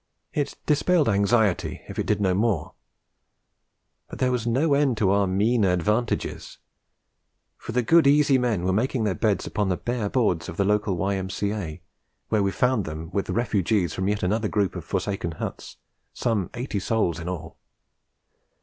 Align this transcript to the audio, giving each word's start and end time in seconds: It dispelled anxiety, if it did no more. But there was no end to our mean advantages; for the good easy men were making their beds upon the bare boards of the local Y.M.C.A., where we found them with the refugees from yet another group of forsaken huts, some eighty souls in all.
It 0.33 0.55
dispelled 0.65 1.07
anxiety, 1.07 1.83
if 1.87 1.99
it 1.99 2.07
did 2.07 2.19
no 2.19 2.33
more. 2.33 2.73
But 4.09 4.17
there 4.17 4.31
was 4.31 4.47
no 4.47 4.73
end 4.73 4.97
to 4.97 5.11
our 5.11 5.27
mean 5.27 5.63
advantages; 5.63 6.57
for 7.55 7.71
the 7.73 7.83
good 7.83 8.07
easy 8.07 8.39
men 8.39 8.63
were 8.63 8.73
making 8.73 9.03
their 9.03 9.13
beds 9.13 9.45
upon 9.45 9.69
the 9.69 9.77
bare 9.77 10.09
boards 10.09 10.49
of 10.49 10.57
the 10.57 10.65
local 10.65 10.97
Y.M.C.A., 10.97 11.83
where 12.29 12.41
we 12.41 12.49
found 12.51 12.85
them 12.85 13.11
with 13.13 13.27
the 13.27 13.33
refugees 13.33 13.93
from 13.93 14.07
yet 14.07 14.23
another 14.23 14.47
group 14.47 14.75
of 14.75 14.83
forsaken 14.83 15.33
huts, 15.33 15.77
some 16.13 16.49
eighty 16.55 16.79
souls 16.79 17.19
in 17.19 17.29
all. 17.29 17.59